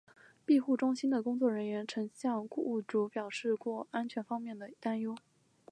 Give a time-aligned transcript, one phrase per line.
[0.47, 5.15] 庇护中心的工作人员曾向雇主表示过安全方面的担忧。